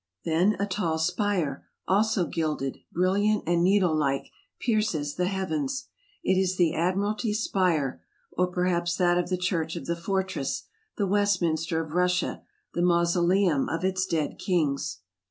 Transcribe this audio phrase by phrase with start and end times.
[0.25, 5.89] Then a tall spire, also gilded, brilliant and needle like, pierces the heavens!
[6.23, 8.01] It is the Admiralty spire,
[8.31, 10.63] or perhaps that of the Church of the Fortress,
[10.97, 12.41] the Westminster of Russia,
[12.73, 15.01] the mausoleum of its dead kings.